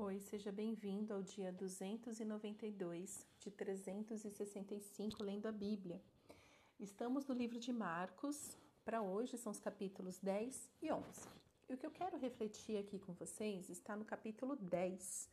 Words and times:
Oi, 0.00 0.20
seja 0.20 0.52
bem-vindo 0.52 1.12
ao 1.12 1.20
dia 1.24 1.50
292 1.50 3.26
de 3.40 3.50
365 3.50 5.24
lendo 5.24 5.46
a 5.46 5.50
Bíblia. 5.50 6.00
Estamos 6.78 7.26
no 7.26 7.34
livro 7.34 7.58
de 7.58 7.72
Marcos, 7.72 8.56
para 8.84 9.02
hoje 9.02 9.36
são 9.36 9.50
os 9.50 9.58
capítulos 9.58 10.16
10 10.20 10.70
e 10.82 10.92
11. 10.92 11.04
E 11.68 11.74
o 11.74 11.76
que 11.76 11.84
eu 11.84 11.90
quero 11.90 12.16
refletir 12.16 12.78
aqui 12.78 13.00
com 13.00 13.12
vocês 13.12 13.68
está 13.68 13.96
no 13.96 14.04
capítulo 14.04 14.54
10, 14.54 15.28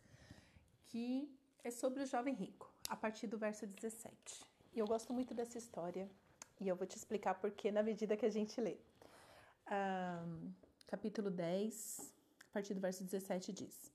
que 0.86 1.32
é 1.64 1.70
sobre 1.70 2.02
o 2.02 2.08
jovem 2.08 2.34
rico, 2.34 2.74
a 2.90 2.96
partir 2.96 3.28
do 3.28 3.38
verso 3.38 3.68
17. 3.68 4.12
E 4.74 4.80
eu 4.80 4.88
gosto 4.88 5.14
muito 5.14 5.36
dessa 5.36 5.60
história 5.60 6.10
e 6.60 6.68
eu 6.68 6.76
vou 6.76 6.88
te 6.88 6.98
explicar 6.98 7.36
por 7.36 7.52
que 7.52 7.72
na 7.72 7.84
medida 7.84 8.18
que 8.18 8.26
a 8.26 8.32
gente 8.32 8.60
lê. 8.60 8.80
Um, 9.72 10.52
capítulo 10.88 11.30
10, 11.30 12.12
a 12.50 12.52
partir 12.52 12.74
do 12.74 12.82
verso 12.82 13.04
17 13.04 13.54
diz. 13.54 13.95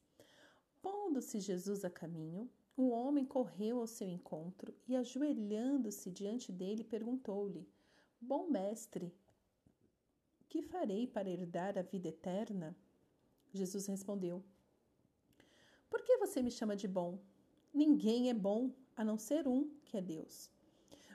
Pondo-se 0.82 1.40
Jesus 1.40 1.84
a 1.84 1.90
caminho, 1.90 2.48
o 2.76 2.88
homem 2.88 3.24
correu 3.24 3.80
ao 3.80 3.86
seu 3.86 4.08
encontro 4.08 4.74
e, 4.88 4.96
ajoelhando-se 4.96 6.10
diante 6.10 6.50
dele, 6.50 6.82
perguntou-lhe: 6.82 7.68
Bom 8.20 8.48
mestre, 8.48 9.14
que 10.48 10.62
farei 10.62 11.06
para 11.06 11.28
herdar 11.28 11.78
a 11.78 11.82
vida 11.82 12.08
eterna? 12.08 12.76
Jesus 13.52 13.86
respondeu: 13.86 14.42
Por 15.88 16.02
que 16.02 16.16
você 16.16 16.42
me 16.42 16.50
chama 16.50 16.74
de 16.74 16.88
bom? 16.88 17.18
Ninguém 17.72 18.30
é 18.30 18.34
bom 18.34 18.72
a 18.96 19.04
não 19.04 19.18
ser 19.18 19.46
um, 19.46 19.68
que 19.84 19.96
é 19.96 20.00
Deus. 20.00 20.50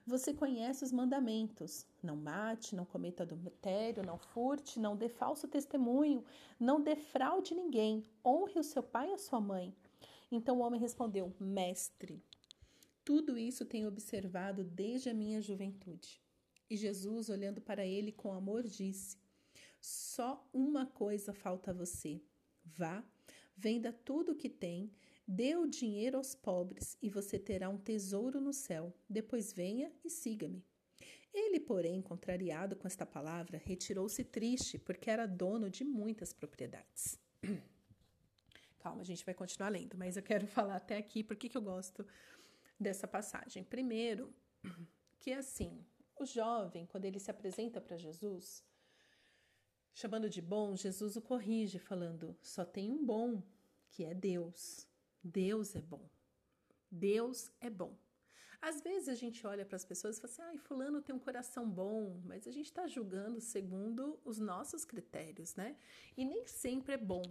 Você 0.06 0.34
conhece 0.34 0.84
os 0.84 0.92
mandamentos: 0.92 1.86
não 2.04 2.16
mate, 2.16 2.76
não 2.76 2.86
cometa 2.86 3.24
adultério, 3.24 4.06
não 4.06 4.20
furte, 4.20 4.80
não 4.80 4.96
dê 4.96 5.10
falso 5.10 5.48
testemunho, 5.48 6.24
não 6.60 6.80
defraude 6.80 7.56
ninguém, 7.56 8.04
honre 8.24 8.60
o 8.60 8.64
seu 8.64 8.84
pai 8.84 9.10
e 9.10 9.14
a 9.14 9.18
sua 9.18 9.42
mãe. 9.42 9.76
Então 10.32 10.60
o 10.60 10.62
homem 10.62 10.80
respondeu: 10.80 11.34
Mestre, 11.40 12.22
tudo 13.04 13.38
isso 13.38 13.66
tenho 13.66 13.88
observado 13.88 14.64
desde 14.64 15.10
a 15.10 15.14
minha 15.14 15.42
juventude. 15.42 16.22
E 16.70 16.78
Jesus, 16.78 17.30
olhando 17.30 17.60
para 17.60 17.86
ele 17.86 18.12
com 18.12 18.32
amor, 18.32 18.64
disse: 18.64 19.18
Só 19.82 20.48
uma 20.54 20.86
coisa 20.86 21.34
falta 21.34 21.72
a 21.72 21.74
você. 21.74 22.22
Vá, 22.64 23.04
venda 23.56 23.92
tudo 23.92 24.34
o 24.34 24.36
que 24.36 24.50
tem, 24.50 24.92
dê 25.28 25.56
o 25.56 25.68
dinheiro 25.68 26.18
aos 26.18 26.36
pobres 26.36 26.98
e 27.02 27.10
você 27.10 27.40
terá 27.40 27.70
um 27.70 27.78
tesouro 27.78 28.40
no 28.40 28.54
céu. 28.54 28.94
Depois 29.10 29.52
venha 29.54 29.92
e 30.04 30.10
siga-me. 30.10 30.64
Ele, 31.34 31.60
porém, 31.60 32.02
contrariado 32.02 32.76
com 32.76 32.88
esta 32.88 33.06
palavra, 33.06 33.58
retirou-se 33.58 34.24
triste, 34.24 34.78
porque 34.78 35.10
era 35.10 35.26
dono 35.26 35.70
de 35.70 35.84
muitas 35.84 36.32
propriedades. 36.32 37.20
Calma, 38.80 39.02
a 39.02 39.06
gente 39.06 39.26
vai 39.26 39.34
continuar 39.34 39.70
lendo, 39.70 39.98
mas 39.98 40.16
eu 40.16 40.24
quero 40.24 40.48
falar 40.48 40.78
até 40.78 40.96
aqui 40.98 41.24
porque 41.24 41.50
que 41.50 41.58
eu 41.58 41.62
gosto 41.62 42.08
dessa 42.80 43.08
passagem. 43.08 43.64
Primeiro, 43.64 44.34
que 45.20 45.32
é 45.32 45.38
assim, 45.38 45.86
o 46.18 46.26
jovem, 46.26 46.86
quando 46.86 47.06
ele 47.06 47.20
se 47.20 47.30
apresenta 47.30 47.82
para 47.82 47.98
Jesus, 47.98 48.64
chamando 49.94 50.30
de 50.30 50.42
bom, 50.42 50.76
Jesus 50.76 51.18
o 51.18 51.22
corrige, 51.22 51.80
falando: 51.80 52.38
só 52.42 52.64
tem 52.64 52.92
um 52.92 53.04
bom, 53.04 53.44
que 53.90 54.06
é 54.06 54.14
Deus. 54.14 54.88
Deus 55.26 55.76
é 55.76 55.82
bom. 55.82 56.10
Deus 56.90 57.52
é 57.60 57.70
bom. 57.70 57.98
Às 58.62 58.82
vezes 58.82 59.10
a 59.10 59.16
gente 59.16 59.46
olha 59.46 59.66
para 59.66 59.76
as 59.76 59.84
pessoas 59.84 60.18
e 60.18 60.22
fala 60.22 60.34
assim: 60.34 60.42
ai, 60.44 60.58
Fulano 60.58 61.02
tem 61.02 61.14
um 61.14 61.20
coração 61.20 61.70
bom, 61.70 62.22
mas 62.24 62.48
a 62.48 62.52
gente 62.52 62.68
está 62.68 62.88
julgando 62.88 63.42
segundo 63.42 64.20
os 64.24 64.40
nossos 64.40 64.86
critérios, 64.86 65.56
né? 65.56 65.76
E 66.16 66.24
nem 66.24 66.48
sempre 66.48 66.94
é 66.94 66.98
bom 66.98 67.24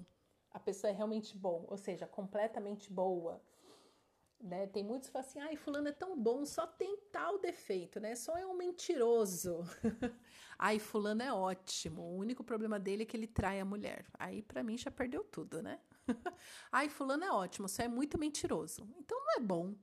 a 0.54 0.60
pessoa 0.60 0.88
é 0.88 0.94
realmente 0.94 1.36
bom, 1.36 1.66
ou 1.68 1.76
seja, 1.76 2.06
completamente 2.06 2.90
boa. 2.90 3.42
Né? 4.40 4.68
Tem 4.68 4.84
muitos 4.84 5.08
que 5.08 5.12
falam 5.12 5.28
assim, 5.28 5.40
ai, 5.40 5.56
fulano 5.56 5.88
é 5.88 5.92
tão 5.92 6.16
bom, 6.16 6.46
só 6.46 6.64
tem 6.64 6.96
tal 7.10 7.40
defeito, 7.40 7.98
né? 7.98 8.14
Só 8.14 8.36
é 8.38 8.46
um 8.46 8.54
mentiroso. 8.54 9.64
ai, 10.56 10.78
fulano 10.78 11.22
é 11.22 11.32
ótimo, 11.32 12.02
o 12.02 12.16
único 12.16 12.44
problema 12.44 12.78
dele 12.78 13.02
é 13.02 13.06
que 13.06 13.16
ele 13.16 13.26
trai 13.26 13.58
a 13.58 13.64
mulher. 13.64 14.06
Aí, 14.16 14.42
para 14.42 14.62
mim, 14.62 14.78
já 14.78 14.92
perdeu 14.92 15.24
tudo, 15.24 15.60
né? 15.60 15.80
ai, 16.70 16.88
fulano 16.88 17.24
é 17.24 17.30
ótimo, 17.30 17.68
só 17.68 17.82
é 17.82 17.88
muito 17.88 18.18
mentiroso. 18.18 18.88
Então, 18.98 19.18
não 19.18 19.36
é 19.36 19.40
bom. 19.40 19.74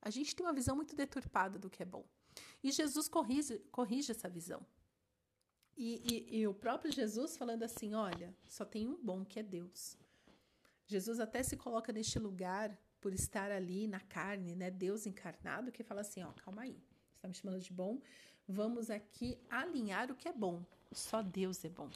A 0.00 0.10
gente 0.10 0.34
tem 0.34 0.46
uma 0.46 0.52
visão 0.52 0.76
muito 0.76 0.94
deturpada 0.94 1.58
do 1.58 1.70
que 1.70 1.82
é 1.82 1.86
bom. 1.86 2.04
E 2.62 2.70
Jesus 2.70 3.08
corrige, 3.08 3.58
corrige 3.70 4.12
essa 4.12 4.28
visão. 4.28 4.64
E, 5.76 6.02
e, 6.04 6.38
e 6.40 6.46
o 6.46 6.54
próprio 6.54 6.92
Jesus 6.92 7.36
falando 7.36 7.62
assim, 7.62 7.94
olha, 7.94 8.34
só 8.48 8.64
tem 8.64 8.86
um 8.86 8.96
bom 8.96 9.24
que 9.24 9.38
é 9.38 9.42
Deus. 9.42 9.96
Jesus 10.86 11.20
até 11.20 11.42
se 11.42 11.56
coloca 11.56 11.92
neste 11.92 12.18
lugar 12.18 12.76
por 13.00 13.12
estar 13.12 13.50
ali 13.50 13.86
na 13.86 14.00
carne, 14.00 14.54
né? 14.54 14.70
Deus 14.70 15.06
encarnado, 15.06 15.70
que 15.70 15.84
fala 15.84 16.00
assim: 16.00 16.22
ó, 16.22 16.32
calma 16.32 16.62
aí, 16.62 16.72
você 16.72 17.16
está 17.16 17.28
me 17.28 17.34
chamando 17.34 17.60
de 17.60 17.72
bom, 17.72 18.00
vamos 18.46 18.90
aqui 18.90 19.38
alinhar 19.48 20.10
o 20.10 20.16
que 20.16 20.28
é 20.28 20.32
bom. 20.32 20.64
Só 20.90 21.22
Deus 21.22 21.64
é 21.64 21.68
bom. 21.68 21.90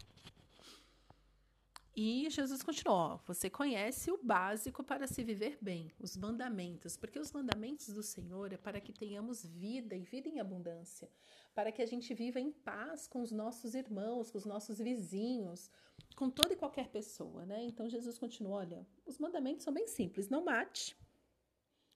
E 1.94 2.28
Jesus 2.30 2.62
continuou: 2.62 3.20
você 3.26 3.50
conhece 3.50 4.10
o 4.10 4.18
básico 4.22 4.82
para 4.82 5.06
se 5.06 5.22
viver 5.22 5.58
bem, 5.60 5.92
os 6.00 6.16
mandamentos, 6.16 6.96
porque 6.96 7.18
os 7.18 7.30
mandamentos 7.32 7.88
do 7.88 8.02
Senhor 8.02 8.50
é 8.50 8.56
para 8.56 8.80
que 8.80 8.94
tenhamos 8.94 9.44
vida 9.44 9.94
e 9.94 10.02
vida 10.02 10.26
em 10.26 10.40
abundância, 10.40 11.10
para 11.54 11.70
que 11.70 11.82
a 11.82 11.86
gente 11.86 12.14
viva 12.14 12.40
em 12.40 12.50
paz 12.50 13.06
com 13.06 13.20
os 13.20 13.30
nossos 13.30 13.74
irmãos, 13.74 14.30
com 14.30 14.38
os 14.38 14.46
nossos 14.46 14.78
vizinhos, 14.78 15.70
com 16.16 16.30
toda 16.30 16.54
e 16.54 16.56
qualquer 16.56 16.88
pessoa, 16.88 17.44
né? 17.44 17.62
Então 17.62 17.90
Jesus 17.90 18.18
continua: 18.18 18.56
olha, 18.56 18.86
os 19.04 19.18
mandamentos 19.18 19.62
são 19.62 19.74
bem 19.74 19.86
simples: 19.86 20.30
não 20.30 20.42
mate, 20.42 20.96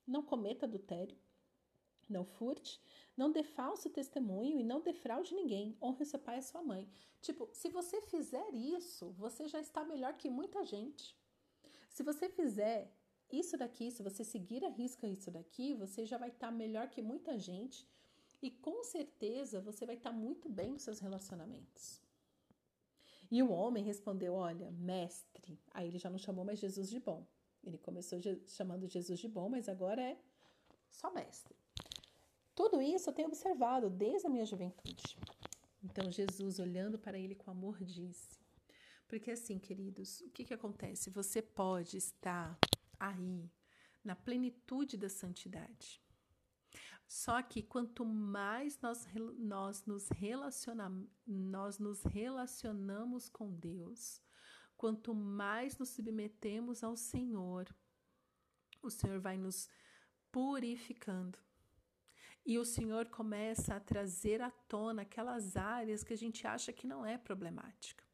não 0.07 0.23
cometa 0.23 0.67
adultério, 0.67 1.17
não 2.09 2.25
furte, 2.25 2.81
não 3.17 3.31
dê 3.31 3.43
falso 3.43 3.89
testemunho 3.91 4.59
e 4.59 4.65
não 4.65 4.81
defraude 4.81 5.35
ninguém. 5.35 5.77
Honre 5.83 6.05
seu 6.05 6.19
pai 6.19 6.39
e 6.39 6.43
sua 6.43 6.63
mãe. 6.63 6.89
Tipo, 7.21 7.49
se 7.53 7.69
você 7.69 8.01
fizer 8.03 8.49
isso, 8.55 9.11
você 9.13 9.49
já 9.49 9.61
está 9.61 9.85
melhor 9.85 10.15
que 10.15 10.29
muita 10.29 10.65
gente. 10.65 11.17
Se 11.91 12.03
você 12.03 12.29
fizer 12.29 12.93
isso 13.33 13.57
daqui, 13.57 13.91
se 13.91 14.03
você 14.03 14.23
seguir 14.23 14.65
a 14.65 14.69
risca 14.69 15.07
isso 15.07 15.31
daqui, 15.31 15.75
você 15.75 16.05
já 16.05 16.19
vai 16.19 16.29
estar 16.29 16.51
melhor 16.51 16.89
que 16.89 17.03
muita 17.03 17.39
gente 17.39 17.89
e 18.43 18.51
com 18.51 18.85
certeza 18.85 19.61
você 19.61 19.87
vai 19.87 19.97
estar 19.97 20.13
muito 20.13 20.49
bem 20.49 20.71
nos 20.73 20.83
seus 20.83 21.01
relacionamentos. 21.01 22.01
E 23.31 23.43
o 23.43 23.51
homem 23.51 23.83
respondeu: 23.83 24.35
Olha, 24.35 24.71
mestre. 24.71 25.59
Aí 25.73 25.89
ele 25.89 25.99
já 25.99 26.11
não 26.11 26.19
chamou 26.19 26.45
mais 26.45 26.59
Jesus 26.59 26.89
de 26.89 27.01
bom. 27.01 27.27
Ele 27.65 27.79
começou 27.79 28.21
chamando 28.47 28.87
Jesus 28.87 29.19
de 29.19 29.27
bom, 29.27 29.49
mas 29.49 29.69
agora 29.69 30.01
é 30.01 30.17
só 30.91 31.11
mestre. 31.13 31.57
Tudo 32.57 32.81
isso 32.81 33.11
eu 33.11 33.13
tenho 33.13 33.29
observado 33.29 33.91
desde 33.91 34.27
a 34.27 34.31
minha 34.31 34.47
juventude. 34.47 35.19
Então 35.85 36.11
Jesus, 36.11 36.59
olhando 36.59 36.99
para 36.99 37.19
ele 37.19 37.35
com 37.35 37.51
amor, 37.51 37.85
disse: 37.85 38.41
Porque 39.07 39.31
assim, 39.31 39.59
queridos, 39.59 40.23
o 40.23 40.31
que, 40.31 40.43
que 40.43 40.55
acontece? 40.55 41.11
Você 41.11 41.43
pode 41.43 41.99
estar 41.99 42.59
aí 42.99 43.53
na 44.03 44.17
plenitude 44.17 44.97
da 44.97 45.11
santidade. 45.11 46.03
Só 47.07 47.43
que 47.43 47.63
quanto 47.63 48.07
mais 48.07 48.81
nós, 48.81 49.07
nós, 49.39 49.85
nos 49.85 50.09
nós 51.27 51.79
nos 51.79 52.03
relacionamos 52.05 53.29
com 53.29 53.53
Deus, 53.53 54.21
quanto 54.79 55.15
mais 55.15 55.77
nos 55.77 55.91
submetemos 55.91 56.83
ao 56.83 56.97
Senhor, 56.97 57.69
o 58.83 58.91
Senhor 58.91 59.21
vai 59.21 59.37
nos 59.37 59.69
purificando. 60.33 61.46
E 62.47 62.59
o 62.61 62.65
Senhor 62.65 63.09
começa 63.09 63.75
a 63.75 63.81
trazer 63.81 64.41
à 64.41 64.51
tona 64.51 65.03
aquelas 65.03 65.57
áreas 65.57 66.05
que 66.05 66.13
a 66.13 66.17
gente 66.17 66.47
acha 66.47 66.73
que 66.73 66.87
não 66.87 67.05
é 67.05 67.19
problemática. 67.19 68.05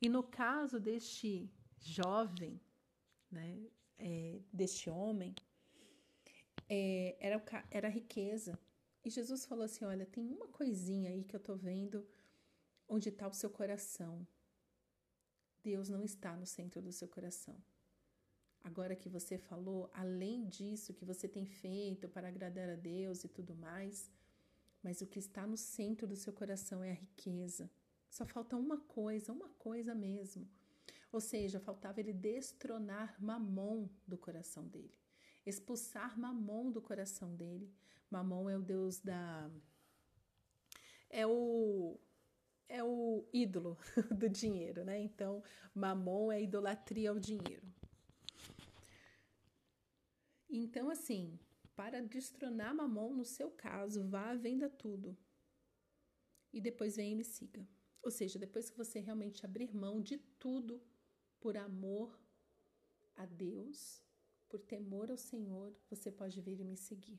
E 0.00 0.08
no 0.08 0.24
caso 0.24 0.80
deste 0.80 1.48
jovem, 1.78 2.60
né, 3.30 3.64
é, 3.96 4.40
deste 4.52 4.90
homem, 4.90 5.32
é, 6.68 7.16
era, 7.20 7.40
era 7.70 7.88
riqueza. 7.88 8.58
E 9.04 9.10
Jesus 9.10 9.46
falou 9.46 9.64
assim: 9.64 9.84
Olha, 9.84 10.06
tem 10.06 10.28
uma 10.28 10.48
coisinha 10.48 11.10
aí 11.10 11.22
que 11.22 11.36
eu 11.36 11.40
tô 11.40 11.54
vendo 11.54 12.04
onde 12.88 13.10
está 13.10 13.28
o 13.28 13.32
seu 13.32 13.48
coração. 13.48 14.26
Deus 15.62 15.88
não 15.88 16.02
está 16.02 16.34
no 16.36 16.46
centro 16.46 16.82
do 16.82 16.90
seu 16.90 17.06
coração. 17.06 17.56
Agora 18.64 18.94
que 18.96 19.08
você 19.08 19.36
falou, 19.36 19.90
além 19.92 20.48
disso 20.48 20.94
que 20.94 21.04
você 21.04 21.26
tem 21.28 21.44
feito 21.44 22.08
para 22.08 22.28
agradar 22.28 22.68
a 22.70 22.76
Deus 22.76 23.24
e 23.24 23.28
tudo 23.28 23.54
mais, 23.54 24.10
mas 24.82 25.00
o 25.00 25.06
que 25.06 25.18
está 25.18 25.46
no 25.46 25.56
centro 25.56 26.06
do 26.06 26.16
seu 26.16 26.32
coração 26.32 26.82
é 26.82 26.92
a 26.92 26.94
riqueza. 26.94 27.70
Só 28.08 28.24
falta 28.26 28.56
uma 28.56 28.78
coisa, 28.78 29.32
uma 29.32 29.48
coisa 29.50 29.94
mesmo. 29.94 30.48
Ou 31.10 31.20
seja, 31.20 31.60
faltava 31.60 32.00
ele 32.00 32.12
destronar 32.12 33.16
Mamon 33.20 33.88
do 34.06 34.16
coração 34.16 34.66
dele 34.66 35.02
expulsar 35.44 36.18
Mamon 36.18 36.70
do 36.70 36.80
coração 36.80 37.34
dele. 37.34 37.72
Mamon 38.10 38.48
é 38.48 38.56
o 38.56 38.62
deus 38.62 39.00
da. 39.00 39.50
É 41.10 41.26
o. 41.26 41.98
É 42.68 42.82
o 42.82 43.26
ídolo 43.34 43.76
do 44.16 44.30
dinheiro, 44.30 44.82
né? 44.84 44.98
Então, 44.98 45.42
Mamon 45.74 46.32
é 46.32 46.42
idolatria 46.42 47.10
ao 47.10 47.18
dinheiro. 47.18 47.66
Então, 50.54 50.90
assim, 50.90 51.38
para 51.74 52.02
destronar 52.02 52.74
Mamon, 52.74 53.14
no 53.14 53.24
seu 53.24 53.50
caso, 53.50 54.06
vá, 54.06 54.34
venda 54.34 54.68
tudo. 54.68 55.16
E 56.52 56.60
depois 56.60 56.96
venha 56.96 57.12
e 57.12 57.14
me 57.14 57.24
siga. 57.24 57.66
Ou 58.02 58.10
seja, 58.10 58.38
depois 58.38 58.68
que 58.68 58.76
você 58.76 59.00
realmente 59.00 59.46
abrir 59.46 59.74
mão 59.74 59.98
de 60.02 60.18
tudo 60.38 60.82
por 61.40 61.56
amor 61.56 62.20
a 63.16 63.24
Deus, 63.24 64.04
por 64.46 64.60
temor 64.60 65.10
ao 65.10 65.16
Senhor, 65.16 65.74
você 65.88 66.12
pode 66.12 66.38
vir 66.42 66.60
e 66.60 66.64
me 66.64 66.76
seguir. 66.76 67.18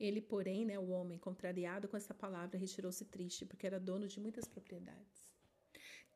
Ele, 0.00 0.22
porém, 0.22 0.64
né, 0.64 0.78
o 0.78 0.88
homem, 0.88 1.18
contrariado 1.18 1.86
com 1.86 1.98
essa 1.98 2.14
palavra, 2.14 2.58
retirou-se 2.58 3.04
triste, 3.04 3.44
porque 3.44 3.66
era 3.66 3.78
dono 3.78 4.08
de 4.08 4.18
muitas 4.18 4.46
propriedades. 4.46 5.35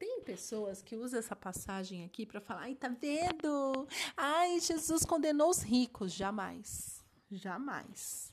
Tem 0.01 0.23
pessoas 0.23 0.81
que 0.81 0.97
usam 0.97 1.19
essa 1.19 1.37
passagem 1.37 2.07
aqui 2.07 2.25
para 2.25 2.41
falar, 2.41 2.63
ai, 2.63 2.75
tá 2.75 2.89
vendo? 2.89 3.87
Ai, 4.17 4.59
Jesus 4.59 5.05
condenou 5.05 5.51
os 5.51 5.61
ricos. 5.61 6.15
Jamais. 6.15 7.05
Jamais. 7.31 8.33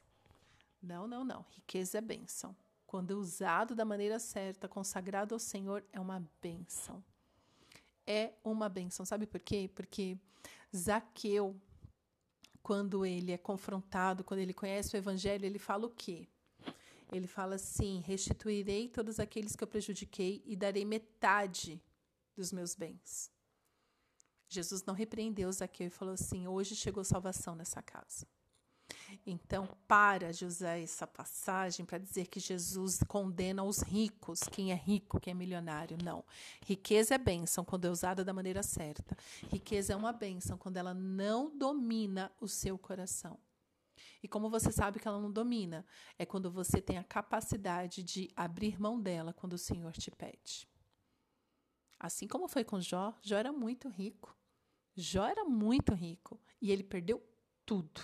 Não, 0.82 1.06
não, 1.06 1.26
não. 1.26 1.46
Riqueza 1.50 1.98
é 1.98 2.02
bênção. 2.02 2.56
Quando 2.86 3.12
usado 3.20 3.76
da 3.76 3.84
maneira 3.84 4.18
certa, 4.18 4.70
consagrado 4.70 5.36
ao 5.36 5.40
Senhor, 5.40 5.84
é 5.92 6.00
uma 6.00 6.26
bênção. 6.42 7.04
É 8.06 8.32
uma 8.46 8.70
bênção. 8.70 9.06
Sabe 9.06 9.28
por 9.28 9.42
quê? 9.42 9.70
Porque 9.76 10.18
Zaqueu, 10.74 11.54
quando 12.64 13.06
ele 13.06 13.34
é 13.34 13.38
confrontado, 13.38 14.24
quando 14.24 14.40
ele 14.40 14.54
conhece 14.54 14.96
o 14.96 14.98
evangelho, 14.98 15.46
ele 15.46 15.60
fala 15.60 15.86
o 15.86 15.90
quê? 15.90 16.30
Ele 17.12 17.28
fala 17.28 17.56
assim: 17.56 18.02
restituirei 18.06 18.88
todos 18.90 19.20
aqueles 19.20 19.56
que 19.56 19.64
eu 19.64 19.68
prejudiquei 19.68 20.44
e 20.46 20.56
darei 20.56 20.86
metade 20.86 21.82
dos 22.36 22.52
meus 22.52 22.76
bens. 22.76 23.32
Jesus 24.50 24.84
não 24.86 24.94
repreendeu 24.94 25.52
Zaqueu 25.52 25.88
e 25.88 25.90
falou 25.90 26.14
assim: 26.14 26.48
hoje 26.48 26.76
chegou 26.76 27.04
salvação 27.04 27.56
nessa 27.56 27.82
casa. 27.82 28.26
Então, 29.26 29.68
para 29.88 30.30
usar 30.46 30.78
essa 30.78 31.06
passagem 31.06 31.86
para 31.86 31.98
dizer 31.98 32.28
que 32.28 32.40
Jesus 32.40 33.00
condena 33.08 33.64
os 33.64 33.82
ricos, 33.82 34.42
quem 34.44 34.72
é 34.72 34.76
rico, 34.76 35.20
quem 35.20 35.32
é 35.32 35.34
milionário. 35.34 35.98
Não. 36.04 36.24
Riqueza 36.66 37.16
é 37.16 37.18
bênção 37.18 37.66
quando 37.66 37.86
é 37.86 37.90
usada 37.90 38.24
da 38.24 38.34
maneira 38.34 38.64
certa. 38.64 39.18
Riqueza 39.50 39.94
é 39.94 39.96
uma 39.96 40.14
bênção 40.14 40.58
quando 40.58 40.78
ela 40.78 40.94
não 40.94 41.56
domina 41.56 42.32
o 42.40 42.48
seu 42.48 42.78
coração. 42.78 43.38
E 44.22 44.28
como 44.28 44.50
você 44.50 44.72
sabe 44.72 45.00
que 45.00 45.08
ela 45.08 45.20
não 45.20 45.32
domina? 45.32 45.86
É 46.18 46.26
quando 46.26 46.50
você 46.50 46.82
tem 46.82 46.98
a 46.98 47.04
capacidade 47.04 48.04
de 48.04 48.30
abrir 48.36 48.80
mão 48.80 49.00
dela 49.00 49.34
quando 49.34 49.54
o 49.54 49.58
Senhor 49.58 49.94
te 49.94 50.12
pede. 50.12 50.68
Assim 52.00 52.28
como 52.28 52.48
foi 52.48 52.64
com 52.64 52.80
Jó, 52.80 53.14
Jó 53.22 53.38
era 53.38 53.52
muito 53.52 53.88
rico. 53.90 54.36
Jó 54.96 55.26
era 55.26 55.44
muito 55.44 55.94
rico 55.94 56.40
e 56.62 56.72
ele 56.72 56.84
perdeu 56.84 57.24
tudo. 57.66 58.02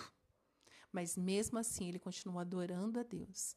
Mas 0.92 1.18
mesmo 1.18 1.58
assim 1.58 1.90
ele 1.90 2.00
continuou 2.00 2.40
adorando 2.40 3.00
a 3.00 3.04
Deus. 3.04 3.56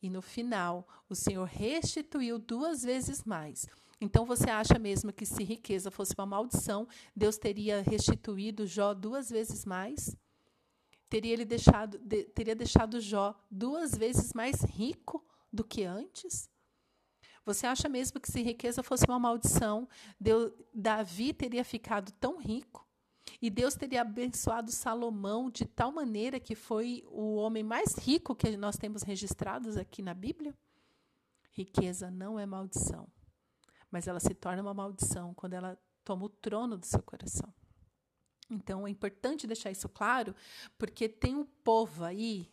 E 0.00 0.08
no 0.08 0.22
final, 0.22 0.86
o 1.08 1.14
Senhor 1.14 1.44
restituiu 1.44 2.38
duas 2.38 2.82
vezes 2.82 3.24
mais. 3.24 3.66
Então 4.00 4.24
você 4.24 4.48
acha 4.48 4.78
mesmo 4.78 5.12
que 5.12 5.26
se 5.26 5.42
riqueza 5.42 5.90
fosse 5.90 6.14
uma 6.16 6.24
maldição, 6.26 6.86
Deus 7.14 7.36
teria 7.36 7.82
restituído 7.82 8.66
Jó 8.66 8.94
duas 8.94 9.28
vezes 9.28 9.64
mais? 9.64 10.16
Teria 11.08 11.32
ele 11.32 11.44
deixado, 11.44 11.98
de, 11.98 12.24
teria 12.24 12.54
deixado 12.54 13.00
Jó 13.00 13.34
duas 13.50 13.96
vezes 13.96 14.32
mais 14.32 14.62
rico 14.62 15.24
do 15.52 15.64
que 15.64 15.84
antes? 15.84 16.50
Você 17.44 17.66
acha 17.66 17.88
mesmo 17.88 18.20
que 18.20 18.30
se 18.30 18.42
riqueza 18.42 18.82
fosse 18.82 19.06
uma 19.08 19.18
maldição, 19.18 19.88
Deus, 20.20 20.52
Davi 20.74 21.32
teria 21.32 21.64
ficado 21.64 22.12
tão 22.12 22.38
rico? 22.38 22.86
E 23.40 23.48
Deus 23.48 23.74
teria 23.74 24.02
abençoado 24.02 24.70
Salomão 24.70 25.50
de 25.50 25.64
tal 25.64 25.92
maneira 25.92 26.40
que 26.40 26.54
foi 26.54 27.04
o 27.06 27.36
homem 27.36 27.62
mais 27.62 27.94
rico 27.96 28.34
que 28.34 28.56
nós 28.56 28.76
temos 28.76 29.02
registrados 29.02 29.76
aqui 29.76 30.02
na 30.02 30.12
Bíblia? 30.12 30.54
Riqueza 31.52 32.10
não 32.10 32.38
é 32.38 32.46
maldição, 32.46 33.08
mas 33.90 34.06
ela 34.06 34.20
se 34.20 34.34
torna 34.34 34.62
uma 34.62 34.74
maldição 34.74 35.34
quando 35.34 35.54
ela 35.54 35.78
toma 36.04 36.26
o 36.26 36.28
trono 36.28 36.76
do 36.76 36.86
seu 36.86 37.02
coração. 37.02 37.52
Então 38.50 38.86
é 38.86 38.90
importante 38.90 39.46
deixar 39.46 39.70
isso 39.70 39.88
claro, 39.88 40.34
porque 40.76 41.08
tem 41.08 41.34
um 41.34 41.44
povo 41.44 42.04
aí 42.04 42.50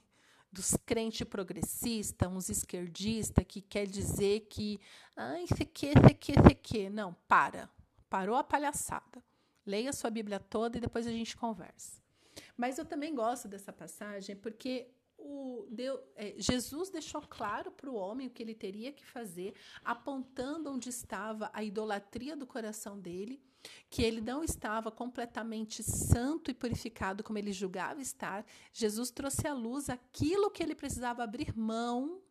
dos 0.52 0.78
crentes 0.86 1.28
progressistas, 1.28 2.30
uns 2.32 2.50
esquerdistas, 2.50 3.46
que 3.46 3.62
quer 3.62 3.86
dizer 3.86 4.48
que, 4.50 4.80
ai, 5.16 5.44
isso 5.44 5.62
aqui, 5.62 5.88
isso 5.88 6.06
aqui, 6.06 6.32
isso 6.32 6.48
aqui. 6.48 6.90
Não, 6.90 7.14
para. 7.28 7.70
Parou 8.10 8.36
a 8.36 8.44
palhaçada. 8.44 9.24
Leia 9.66 9.92
sua 9.92 10.10
Bíblia 10.10 10.40
toda 10.40 10.78
e 10.78 10.82
depois 10.82 11.08
a 11.08 11.12
gente 11.12 11.36
conversa. 11.36 12.02
Mas 12.56 12.78
eu 12.78 12.86
também 12.86 13.14
gosto 13.14 13.48
dessa 13.48 13.74
passagem 13.74 14.36
porque 14.36 14.88
o 15.26 15.68
Deus, 15.70 16.00
é, 16.16 16.36
Jesus 16.38 16.90
deixou 16.90 17.22
claro 17.22 17.72
para 17.72 17.90
o 17.90 17.96
homem 17.96 18.28
o 18.28 18.30
que 18.30 18.44
ele 18.44 18.54
teria 18.54 18.92
que 18.92 19.06
fazer, 19.06 19.56
apontando 19.84 20.72
onde 20.72 20.90
estava 20.90 21.50
a 21.54 21.64
idolatria 21.64 22.36
do 22.36 22.46
coração 22.46 23.00
dele 23.00 23.42
que 23.90 24.04
ele 24.04 24.22
não 24.22 24.44
estava 24.44 24.92
completamente 24.92 25.82
santo 25.82 26.52
e 26.52 26.54
purificado 26.54 27.24
como 27.24 27.40
ele 27.40 27.52
julgava 27.52 28.00
estar, 28.00 28.46
Jesus 28.72 29.10
trouxe 29.10 29.48
à 29.48 29.54
luz 29.54 29.90
aquilo 29.90 30.52
que 30.52 30.62
ele 30.62 30.76
precisava 30.76 31.24
abrir 31.24 31.58
mão 31.58 32.22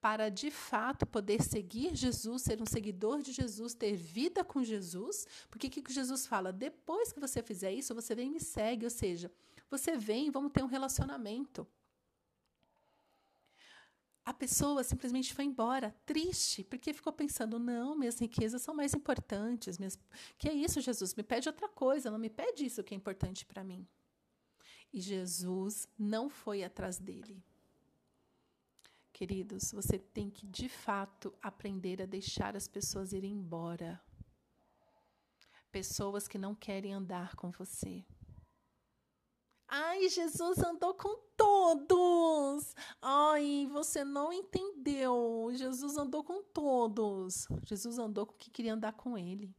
para 0.00 0.28
de 0.28 0.50
fato 0.50 1.04
poder 1.04 1.42
seguir 1.42 1.94
Jesus, 1.94 2.42
ser 2.42 2.62
um 2.62 2.66
seguidor 2.66 3.20
de 3.20 3.32
Jesus, 3.32 3.74
ter 3.74 3.96
vida 3.96 4.44
com 4.44 4.62
Jesus. 4.62 5.26
Porque 5.50 5.66
o 5.66 5.70
que 5.70 5.92
Jesus 5.92 6.26
fala? 6.26 6.52
Depois 6.52 7.12
que 7.12 7.20
você 7.20 7.42
fizer 7.42 7.72
isso, 7.72 7.94
você 7.94 8.14
vem 8.14 8.28
e 8.28 8.30
me 8.30 8.40
segue, 8.40 8.84
ou 8.84 8.90
seja, 8.90 9.30
você 9.70 9.96
vem, 9.96 10.30
vamos 10.30 10.52
ter 10.52 10.62
um 10.62 10.66
relacionamento 10.66 11.66
a 14.28 14.34
pessoa 14.34 14.84
simplesmente 14.84 15.32
foi 15.32 15.46
embora, 15.46 15.96
triste, 16.04 16.62
porque 16.62 16.92
ficou 16.92 17.10
pensando: 17.10 17.58
não, 17.58 17.96
minhas 17.96 18.18
riquezas 18.18 18.60
são 18.60 18.74
mais 18.74 18.92
importantes. 18.92 19.78
Minhas... 19.78 19.98
Que 20.36 20.50
é 20.50 20.52
isso, 20.52 20.82
Jesus? 20.82 21.14
Me 21.14 21.22
pede 21.22 21.48
outra 21.48 21.66
coisa, 21.66 22.10
não 22.10 22.18
me 22.18 22.28
pede 22.28 22.66
isso 22.66 22.84
que 22.84 22.92
é 22.92 22.96
importante 22.96 23.46
para 23.46 23.64
mim. 23.64 23.88
E 24.92 25.00
Jesus 25.00 25.88
não 25.98 26.28
foi 26.28 26.62
atrás 26.62 26.98
dele. 26.98 27.42
Queridos, 29.14 29.72
você 29.72 29.98
tem 29.98 30.28
que 30.28 30.46
de 30.46 30.68
fato 30.68 31.32
aprender 31.42 32.02
a 32.02 32.06
deixar 32.06 32.54
as 32.54 32.68
pessoas 32.68 33.14
irem 33.14 33.32
embora. 33.32 33.98
Pessoas 35.72 36.28
que 36.28 36.36
não 36.36 36.54
querem 36.54 36.92
andar 36.92 37.34
com 37.34 37.50
você 37.50 38.04
Ai, 39.68 40.08
Jesus 40.08 40.58
andou 40.60 40.94
com 40.94 41.14
todos. 41.36 42.74
Ai, 43.02 43.68
você 43.70 44.02
não 44.02 44.32
entendeu. 44.32 45.50
Jesus 45.52 45.98
andou 45.98 46.24
com 46.24 46.42
todos. 46.42 47.46
Jesus 47.64 47.98
andou 47.98 48.26
com 48.26 48.32
quem 48.32 48.50
queria 48.50 48.72
andar 48.72 48.94
com 48.94 49.18
ele. 49.18 49.54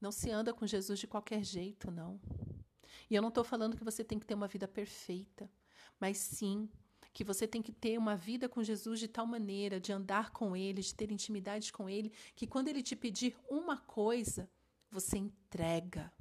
Não 0.00 0.12
se 0.12 0.30
anda 0.30 0.54
com 0.54 0.64
Jesus 0.64 1.00
de 1.00 1.08
qualquer 1.08 1.42
jeito, 1.42 1.90
não. 1.90 2.20
E 3.10 3.16
eu 3.16 3.22
não 3.22 3.30
estou 3.30 3.42
falando 3.42 3.76
que 3.76 3.84
você 3.84 4.04
tem 4.04 4.18
que 4.18 4.26
ter 4.26 4.34
uma 4.34 4.46
vida 4.46 4.68
perfeita, 4.68 5.50
mas 5.98 6.18
sim 6.18 6.68
que 7.12 7.24
você 7.24 7.46
tem 7.46 7.62
que 7.62 7.72
ter 7.72 7.96
uma 7.96 8.16
vida 8.16 8.48
com 8.48 8.62
Jesus 8.62 8.98
de 8.98 9.06
tal 9.06 9.24
maneira, 9.24 9.80
de 9.80 9.92
andar 9.92 10.30
com 10.30 10.56
Ele, 10.56 10.82
de 10.82 10.94
ter 10.94 11.12
intimidade 11.12 11.72
com 11.72 11.88
Ele, 11.88 12.12
que 12.34 12.46
quando 12.46 12.68
Ele 12.68 12.82
te 12.82 12.96
pedir 12.96 13.36
uma 13.48 13.76
coisa, 13.78 14.50
você 14.90 15.16
entrega 15.16 16.12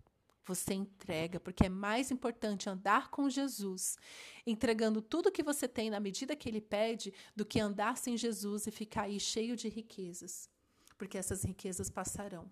você 0.45 0.73
entrega, 0.73 1.39
porque 1.39 1.65
é 1.65 1.69
mais 1.69 2.11
importante 2.11 2.69
andar 2.69 3.09
com 3.09 3.29
Jesus, 3.29 3.97
entregando 4.45 5.01
tudo 5.01 5.31
que 5.31 5.43
você 5.43 5.67
tem 5.67 5.89
na 5.89 5.99
medida 5.99 6.35
que 6.35 6.49
ele 6.49 6.61
pede, 6.61 7.13
do 7.35 7.45
que 7.45 7.59
andar 7.59 7.97
sem 7.97 8.17
Jesus 8.17 8.67
e 8.67 8.71
ficar 8.71 9.03
aí 9.03 9.19
cheio 9.19 9.55
de 9.55 9.69
riquezas. 9.69 10.49
Porque 10.97 11.17
essas 11.17 11.43
riquezas 11.43 11.89
passarão. 11.89 12.51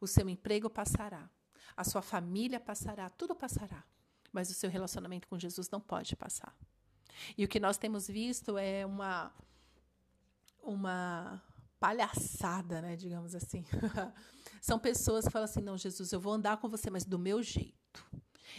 O 0.00 0.06
seu 0.06 0.28
emprego 0.28 0.68
passará, 0.68 1.30
a 1.76 1.84
sua 1.84 2.02
família 2.02 2.58
passará, 2.58 3.08
tudo 3.08 3.34
passará. 3.34 3.84
Mas 4.32 4.50
o 4.50 4.54
seu 4.54 4.68
relacionamento 4.68 5.28
com 5.28 5.38
Jesus 5.38 5.70
não 5.70 5.80
pode 5.80 6.16
passar. 6.16 6.56
E 7.36 7.44
o 7.44 7.48
que 7.48 7.60
nós 7.60 7.76
temos 7.76 8.08
visto 8.08 8.58
é 8.58 8.84
uma 8.84 9.32
uma 10.62 11.42
palhaçada, 11.78 12.80
né, 12.80 12.96
digamos 12.96 13.34
assim. 13.34 13.64
São 14.62 14.78
pessoas 14.78 15.24
que 15.24 15.32
falam 15.32 15.44
assim: 15.44 15.60
não, 15.60 15.76
Jesus, 15.76 16.12
eu 16.12 16.20
vou 16.20 16.32
andar 16.32 16.56
com 16.58 16.68
você, 16.68 16.88
mas 16.88 17.04
do 17.04 17.18
meu 17.18 17.42
jeito. 17.42 17.76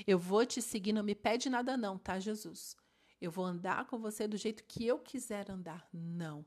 Eu 0.05 0.19
vou 0.19 0.45
te 0.45 0.61
seguir, 0.61 0.91
não 0.91 1.03
me 1.03 1.15
pede 1.15 1.49
nada, 1.49 1.77
não, 1.77 1.97
tá, 1.97 2.19
Jesus? 2.19 2.75
Eu 3.21 3.31
vou 3.31 3.45
andar 3.45 3.85
com 3.85 3.99
você 3.99 4.27
do 4.27 4.35
jeito 4.35 4.63
que 4.65 4.85
eu 4.85 4.99
quiser 4.99 5.49
andar. 5.49 5.87
Não. 5.93 6.45